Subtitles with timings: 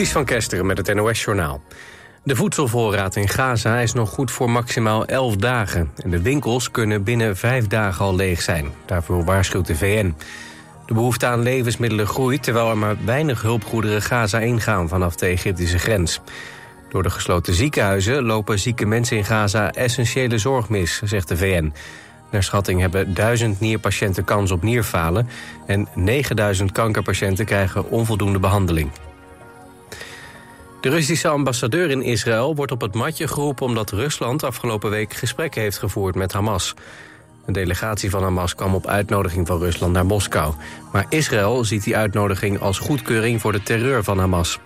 [0.00, 1.62] Ties van Kesteren met het NOS-journaal.
[2.24, 5.90] De voedselvoorraad in Gaza is nog goed voor maximaal 11 dagen.
[6.02, 8.72] En de winkels kunnen binnen vijf dagen al leeg zijn.
[8.86, 10.14] Daarvoor waarschuwt de VN.
[10.86, 12.42] De behoefte aan levensmiddelen groeit...
[12.42, 16.20] terwijl er maar weinig hulpgoederen Gaza ingaan vanaf de Egyptische grens.
[16.88, 19.72] Door de gesloten ziekenhuizen lopen zieke mensen in Gaza...
[19.72, 21.72] essentiële zorg mis, zegt de VN.
[22.30, 25.28] Naar schatting hebben duizend nierpatiënten kans op nierfalen...
[25.66, 28.90] en 9000 kankerpatiënten krijgen onvoldoende behandeling.
[30.80, 33.66] De Russische ambassadeur in Israël wordt op het matje geroepen...
[33.66, 36.74] omdat Rusland afgelopen week gesprekken heeft gevoerd met Hamas.
[37.46, 40.54] Een delegatie van Hamas kwam op uitnodiging van Rusland naar Moskou.
[40.92, 44.58] Maar Israël ziet die uitnodiging als goedkeuring voor de terreur van Hamas.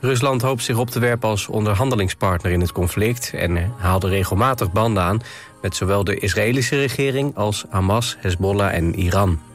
[0.00, 3.30] Rusland hoopt zich op te werpen als onderhandelingspartner in het conflict...
[3.34, 5.20] en haalde regelmatig banden aan
[5.62, 7.36] met zowel de Israëlische regering...
[7.36, 9.47] als Hamas, Hezbollah en Iran.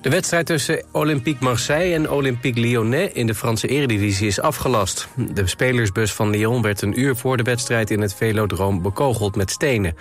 [0.00, 5.08] De wedstrijd tussen Olympique Marseille en Olympique Lyonnais in de Franse eredivisie is afgelast.
[5.16, 9.50] De spelersbus van Lyon werd een uur voor de wedstrijd in het velodroom bekogeld met
[9.50, 9.96] stenen.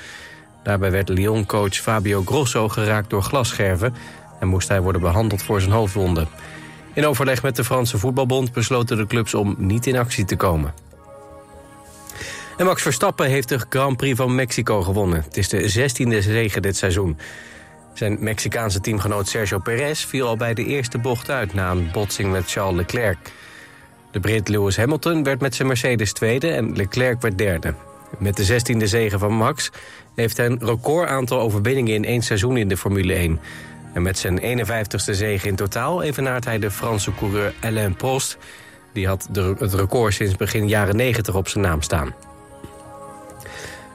[0.64, 3.94] Daarbij werd Lyon-coach Fabio Grosso geraakt door glasscherven...
[4.40, 6.28] en moest hij worden behandeld voor zijn hoofdwonden.
[6.94, 10.74] In overleg met de Franse voetbalbond besloten de clubs om niet in actie te komen.
[12.58, 15.24] En Max Verstappen heeft de Grand Prix van Mexico gewonnen.
[15.24, 17.18] Het is de 16e zege dit seizoen.
[17.98, 21.54] Zijn Mexicaanse teamgenoot Sergio Perez viel al bij de eerste bocht uit...
[21.54, 23.18] na een botsing met Charles Leclerc.
[24.12, 27.74] De Brit Lewis Hamilton werd met zijn Mercedes tweede en Leclerc werd derde.
[28.20, 29.72] Met de 16e zege van Max
[30.16, 33.40] heeft hij een record aantal overwinningen in één seizoen in de Formule 1.
[33.94, 38.38] En met zijn 51ste zege in totaal evenaart hij de Franse coureur Alain Prost.
[38.94, 39.28] Die had
[39.60, 42.14] het record sinds begin jaren 90 op zijn naam staan.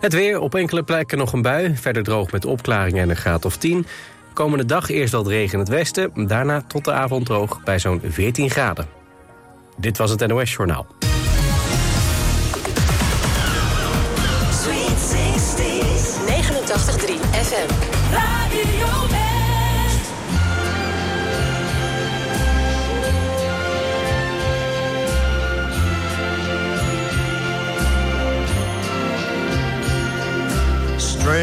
[0.03, 1.77] Het weer, op enkele plekken nog een bui.
[1.77, 3.87] Verder droog met opklaringen en een graad of 10.
[4.33, 6.27] Komende dag eerst wat regen in het westen.
[6.27, 8.87] Daarna tot de avond droog bij zo'n 14 graden.
[9.77, 10.87] Dit was het NOS Journaal.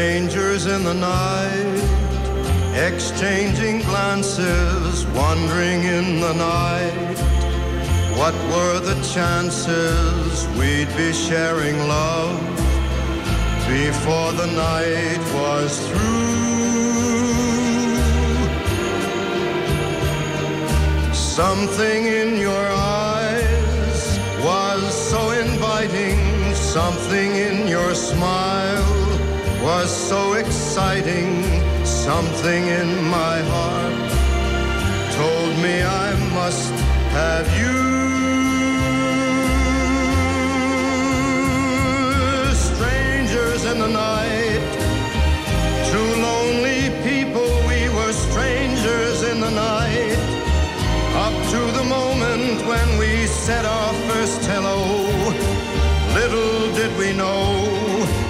[0.00, 1.82] Strangers in the night,
[2.74, 7.18] exchanging glances, wandering in the night.
[8.16, 12.40] What were the chances we'd be sharing love
[13.68, 16.30] before the night was through?
[21.12, 22.68] Something in your
[23.04, 29.09] eyes was so inviting, something in your smile
[29.62, 31.44] was so exciting,
[31.84, 34.10] something in my heart
[35.12, 36.72] told me I must
[37.18, 37.78] have you.
[42.54, 44.62] Strangers in the night,
[45.90, 50.18] two lonely people, we were strangers in the night.
[51.26, 54.80] Up to the moment when we said our first hello,
[56.14, 58.29] little did we know.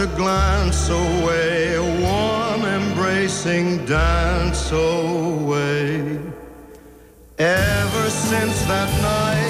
[0.00, 6.18] A glance away, a warm embracing dance away.
[7.38, 9.49] Ever since that night,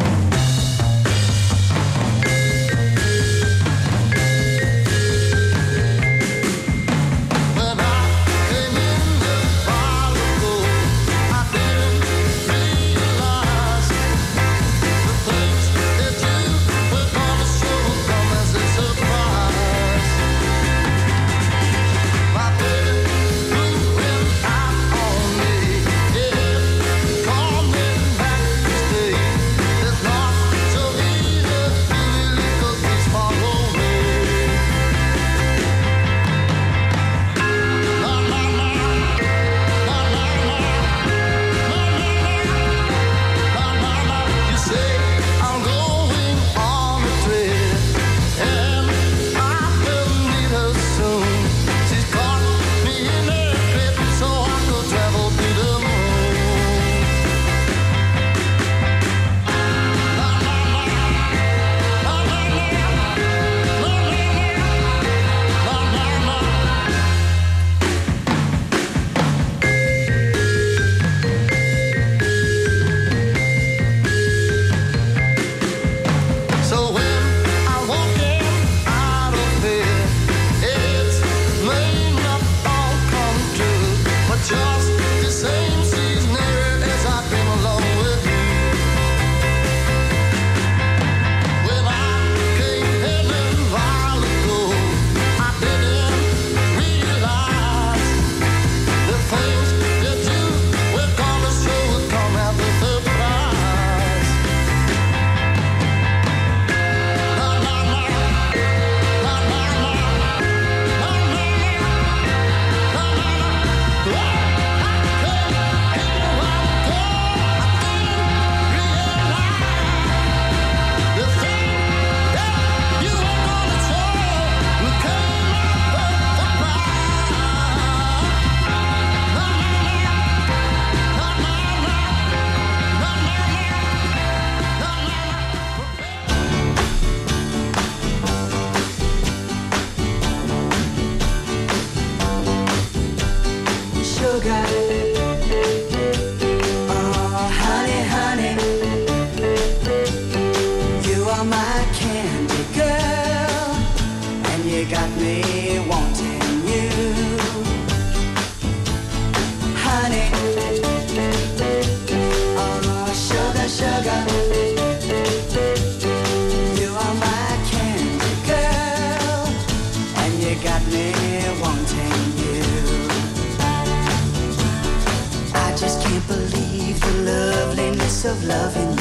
[178.31, 179.00] of loving you.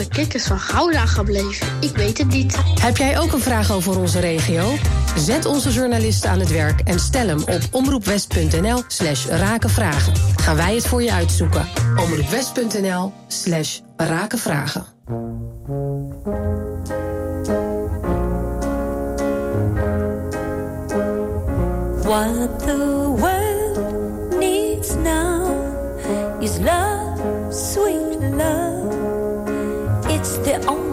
[0.00, 1.66] Bronzen kikkers van Gouda gebleven?
[1.80, 2.56] Ik weet het niet.
[2.80, 4.74] Heb jij ook een vraag over onze regio?
[5.16, 10.12] Zet onze journalisten aan het werk en stel hem op omroepwest.nl slash rakenvragen.
[10.36, 11.68] Gaan wij het voor je uitzoeken.
[11.96, 14.84] omroepwest.nl slash rakenvragen.
[22.02, 25.50] What the world needs now
[26.40, 26.89] is love,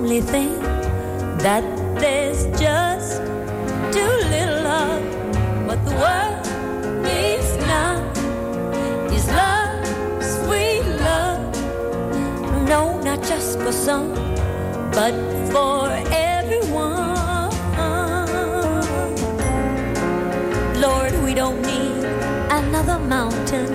[0.08, 0.58] only thing
[1.40, 1.64] that
[2.00, 3.18] there's just
[3.92, 5.04] too little of.
[5.68, 6.46] What the world
[7.04, 8.00] needs now
[9.12, 9.86] is love,
[10.24, 11.44] sweet love.
[12.70, 14.14] No, not just for some,
[14.94, 15.14] but
[15.52, 17.52] for everyone.
[20.80, 22.06] Lord, we don't need
[22.50, 23.68] another mountain.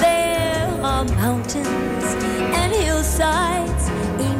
[0.00, 2.06] There are mountains
[2.58, 3.93] and hillsides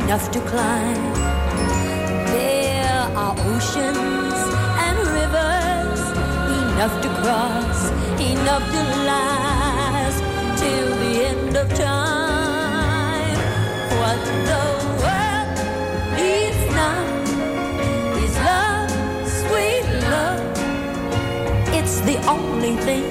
[0.05, 1.14] enough to climb.
[2.37, 4.38] There are oceans
[4.87, 6.03] and rivers
[6.61, 7.81] enough to cross,
[8.21, 10.21] enough to last
[10.61, 13.38] till the end of time.
[14.01, 14.64] What the
[15.03, 15.57] world
[16.19, 17.05] needs now
[18.25, 18.90] is love,
[19.40, 20.43] sweet love.
[21.79, 23.05] It's the only thing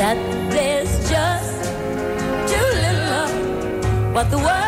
[0.00, 0.16] that
[0.50, 1.64] there's just
[2.50, 4.14] too little of.
[4.14, 4.67] What the world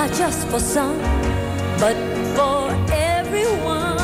[0.00, 0.96] not just for some,
[1.78, 1.94] but
[2.34, 3.98] for everyone.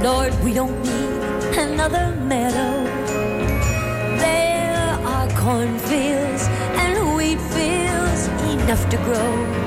[0.00, 2.84] Lord, we don't need another meadow.
[4.26, 6.44] There are cornfields
[6.82, 9.65] and wheat fields enough to grow.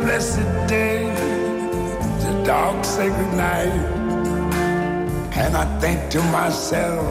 [0.00, 1.04] Blessed day,
[2.24, 3.72] the dark, sacred night.
[5.42, 7.04] And I think to myself,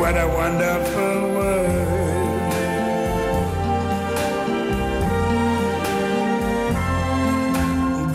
[0.00, 1.90] what a wonderful world.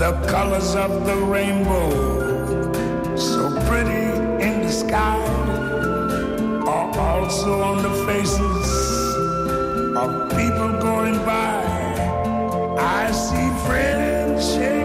[0.03, 1.89] The colors of the rainbow,
[3.15, 4.05] so pretty
[4.45, 5.19] in the sky,
[6.67, 8.54] are also on the faces
[9.97, 11.63] of people going by.
[12.77, 14.84] I see friends shaking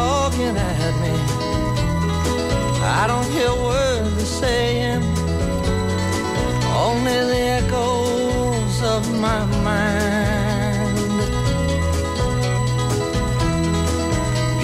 [0.00, 1.14] talking at me.
[3.00, 5.02] I don't hear words they're saying,
[6.86, 10.96] only the echoes of my mind.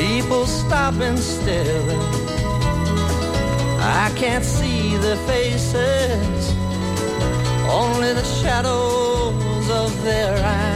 [0.03, 1.99] People stop and stare.
[4.05, 6.43] I can't see their faces,
[7.83, 10.76] only the shadows of their eyes.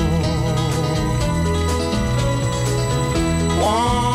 [3.63, 4.10] I'm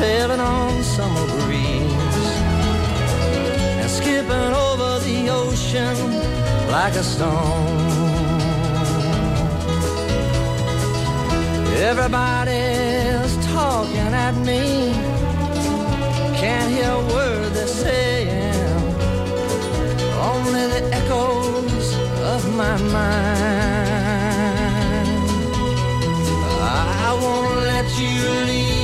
[0.00, 2.28] sailing on summer breeze.
[3.80, 5.96] And skipping over the ocean
[6.76, 7.80] like a stone.
[11.90, 14.64] Everybody's talking at me.
[16.40, 18.84] Can't hear a word they're saying.
[20.32, 21.86] Only the echoes
[22.34, 23.50] of my mind.
[27.08, 28.14] I won't let you
[28.50, 28.79] leave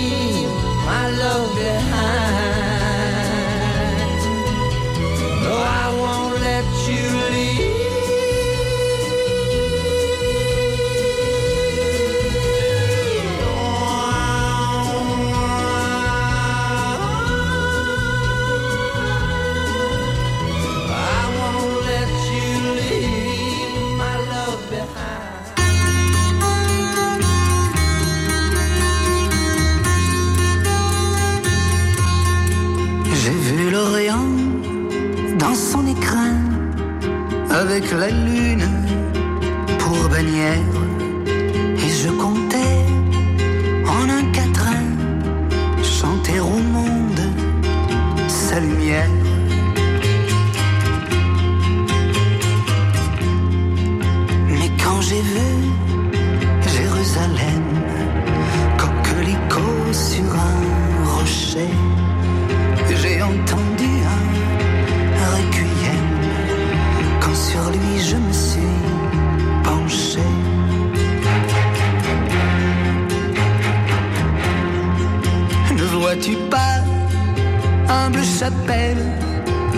[37.97, 38.65] la lune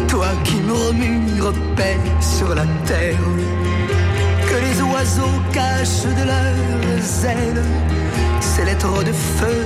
[0.09, 3.17] toi qui murmures paix sur la terre,
[4.49, 7.63] que les oiseaux cachent de leurs ailes.
[8.41, 9.65] Ces lettres de feu,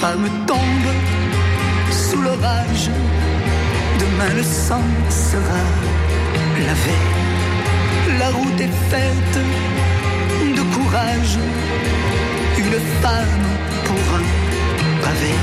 [0.00, 0.96] palmes tombent
[1.90, 2.90] sous l'orage.
[4.00, 5.62] Demain le sang sera
[6.66, 6.96] lavé.
[8.18, 9.38] La route est faite
[10.56, 11.38] de courage.
[12.58, 13.46] Une femme
[13.86, 14.24] pour un
[15.02, 15.34] pavé.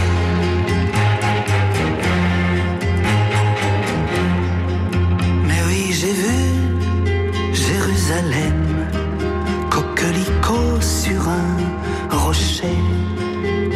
[5.48, 6.40] Mais oui, j'ai vu
[7.54, 8.62] Jérusalem,
[9.70, 12.78] coquelicot sur un rocher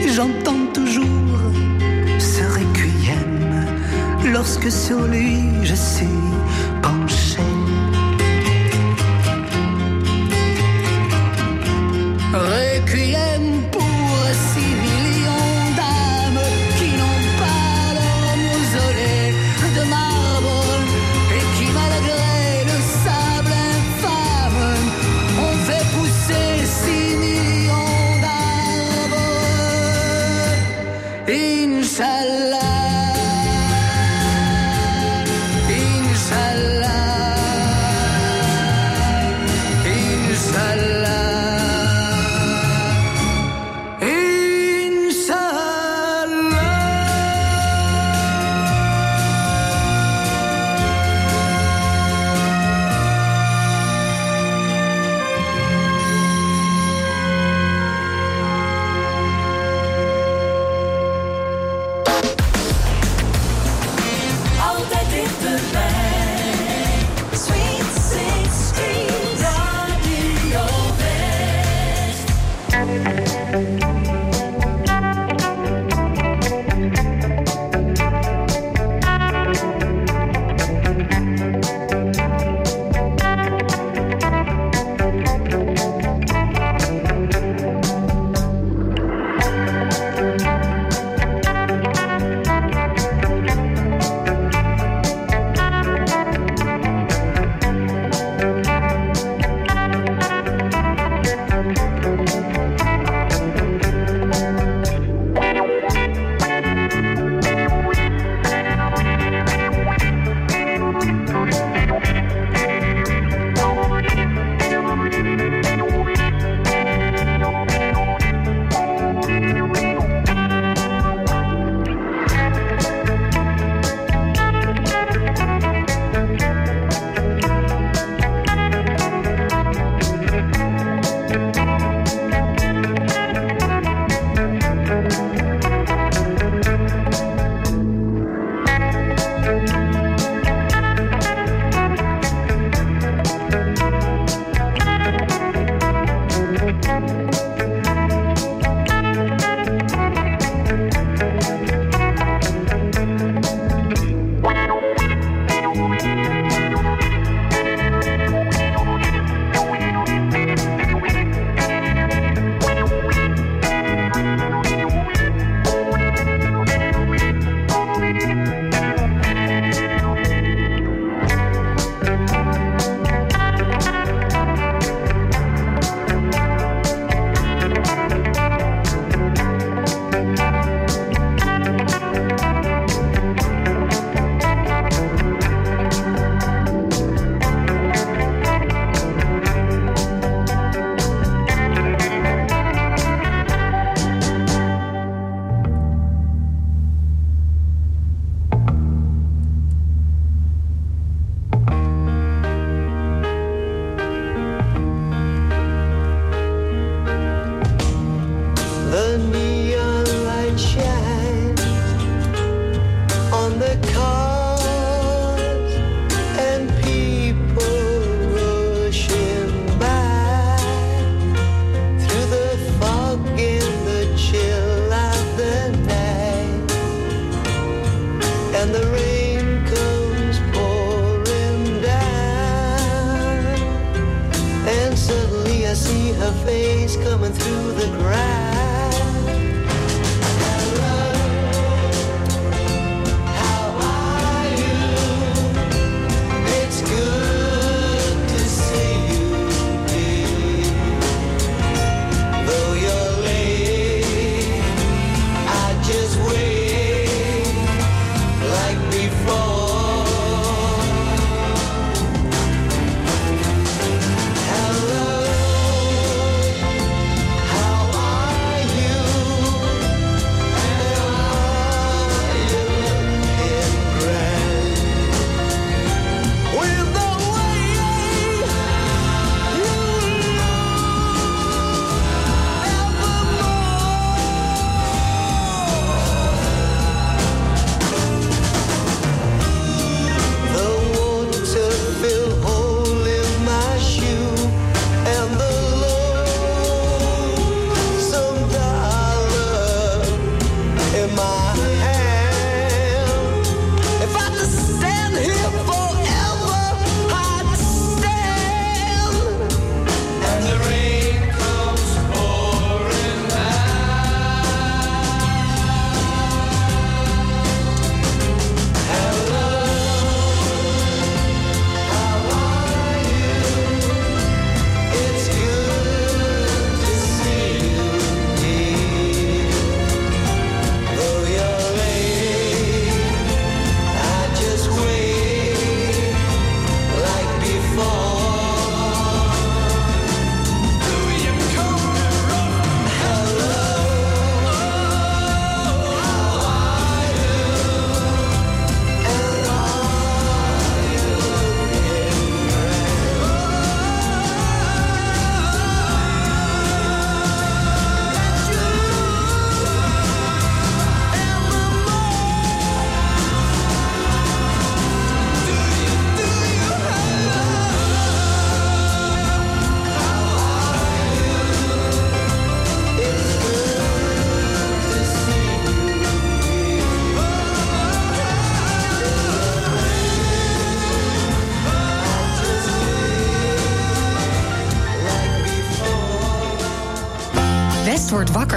[0.08, 1.06] j'entends toujours
[2.20, 3.66] ce requiem
[4.34, 6.08] lorsque sur lui je suis
[6.82, 7.39] penché.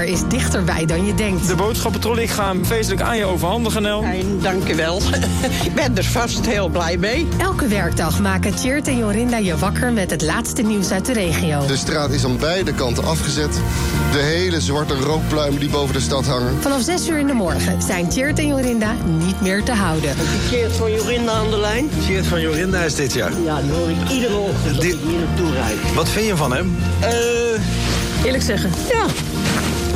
[0.01, 1.47] Is dichterbij dan je denkt.
[1.47, 4.05] De boodschappentrolley, ik ga hem feestelijk aan je overhandigen, Nel.
[4.41, 5.01] dank je wel.
[5.65, 7.29] ik ben er vast heel blij mee.
[7.39, 11.67] Elke werkdag maken Tjeerd en Jorinda je wakker met het laatste nieuws uit de regio.
[11.67, 13.61] De straat is aan beide kanten afgezet.
[14.13, 16.57] De hele zwarte rookpluimen die boven de stad hangen.
[16.61, 20.15] Vanaf 6 uur in de morgen zijn Tjeerd en Jorinda niet meer te houden.
[20.51, 21.91] Keert van Jorinda aan de lijn?
[22.07, 23.33] Geert van Jorinda is dit jaar.
[23.45, 25.95] Ja, die hoor ik iedere ochtend ik hier naartoe rijd.
[25.95, 26.77] Wat vind je van hem?
[27.01, 27.11] Eh,
[28.25, 28.71] Eerlijk zeggen.
[28.91, 29.05] Ja,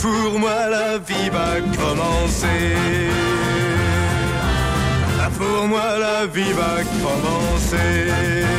[0.00, 2.76] Pour moi la vie va commencer.
[5.38, 8.51] Pour moi la vie va commencer.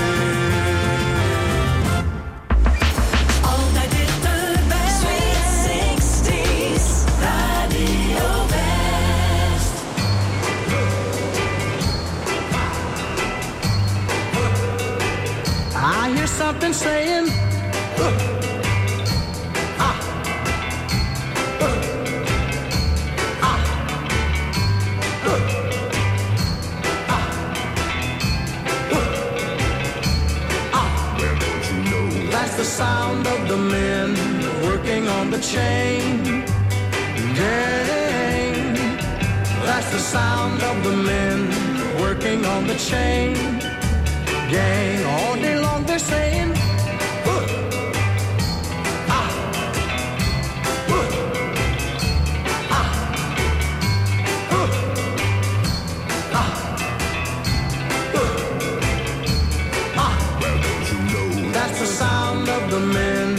[40.44, 41.39] Sound of the men
[42.02, 43.34] working on the chain
[44.52, 45.06] gang.
[45.16, 46.50] All day long they're saying,
[47.28, 47.46] "Huh."
[49.18, 49.30] Ah.
[50.89, 51.08] Huh.
[52.80, 52.89] Ah.
[54.52, 54.68] Huh.
[56.41, 56.52] Ah.
[60.06, 60.16] Ah.
[61.56, 63.30] That's the sound of the men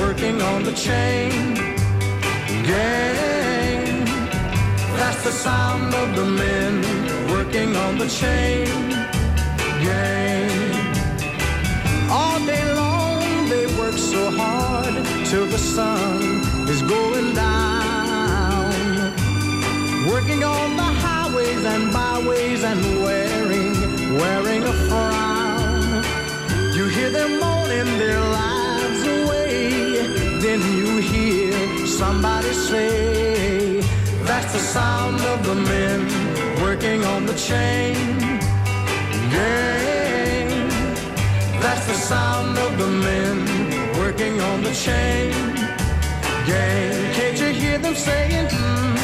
[0.00, 1.32] working on the chain
[2.68, 3.13] gang.
[5.42, 6.80] Sound of the men
[7.30, 8.66] working on the chain
[9.84, 10.50] gang.
[12.10, 14.94] All day long they work so hard
[15.26, 16.22] till the sun
[16.68, 18.72] is going down.
[20.08, 23.74] Working on the highways and byways and wearing,
[24.20, 26.04] wearing a frown.
[26.76, 30.06] You hear them moaning their lives away.
[30.44, 33.63] Then you hear somebody say,
[34.26, 36.00] That's the sound of the men
[36.62, 37.94] working on the chain
[39.30, 40.48] gang.
[41.60, 43.36] That's the sound of the men
[43.98, 45.32] working on the chain
[46.46, 47.12] gang.
[47.12, 48.96] Can't you hear them saying, "Hmm,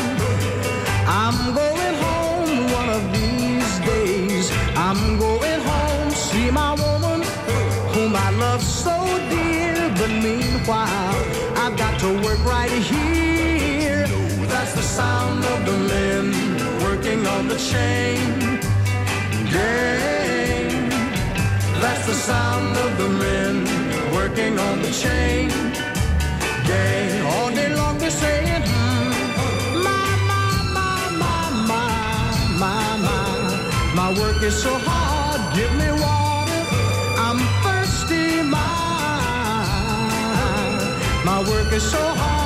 [1.22, 4.46] I'm going home one of these days.
[4.74, 7.20] I'm going home, see my woman
[7.94, 8.96] whom I love so
[9.28, 9.74] dear.
[9.98, 11.16] But meanwhile,
[11.62, 13.09] I've got to work right here.
[15.00, 16.24] Sound of the men
[16.84, 18.20] working on the chain
[19.54, 20.90] gang.
[21.82, 23.54] That's the sound of the men
[24.18, 25.48] working on the chain
[26.70, 27.22] gang.
[27.34, 29.10] All day long they're saying, "Hmm,
[29.88, 30.46] my, my,
[30.78, 31.42] my, my,
[31.72, 31.90] my,
[32.62, 33.28] my, my,
[34.00, 35.40] my work is so hard.
[35.58, 36.62] Give me water.
[37.26, 38.26] I'm thirsty.
[38.56, 38.68] My,
[41.30, 42.39] my work is so hard.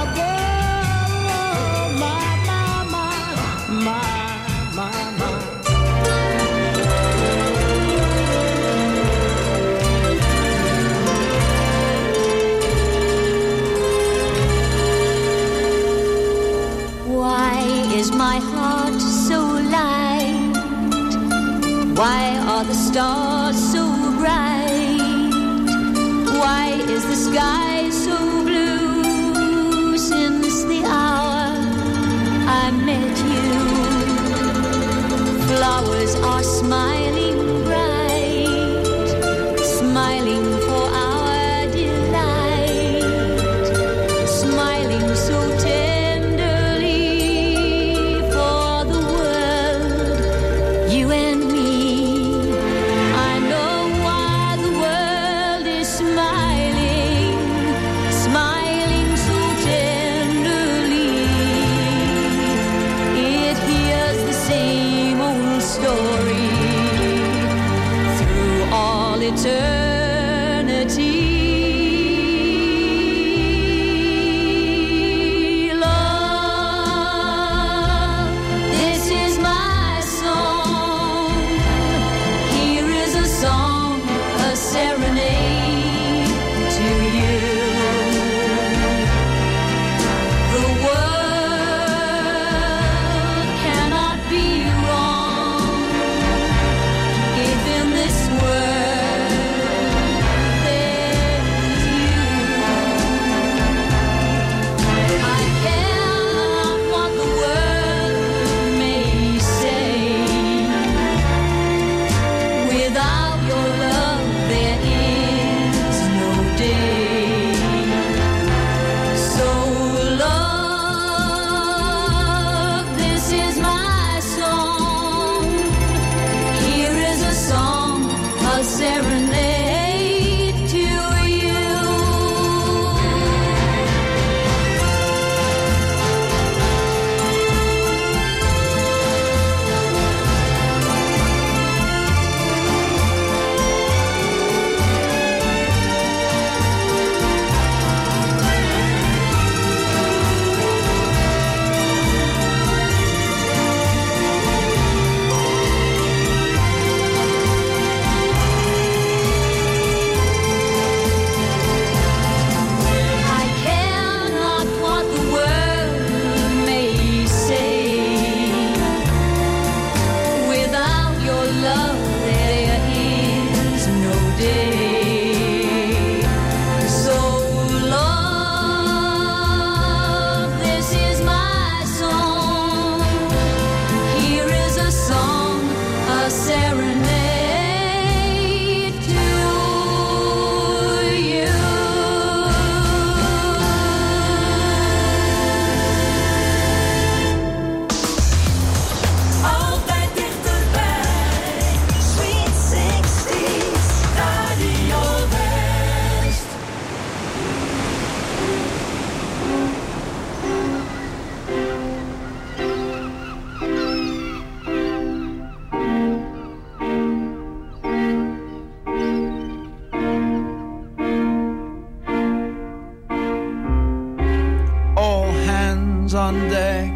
[226.14, 226.92] hands on deck.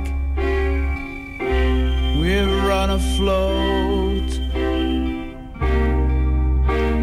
[2.21, 4.31] We're run afloat.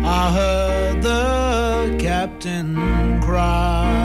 [0.06, 4.05] I heard the captain cry.